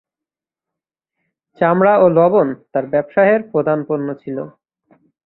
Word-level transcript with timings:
চামড়া 1.61 1.93
এবং 1.97 2.09
লবণ 2.17 2.47
তার 2.71 2.85
ব্যবসায়ের 2.87 3.41
প্রধান 3.51 3.79
পণ্য 3.87 4.07
ছিল। 4.23 4.37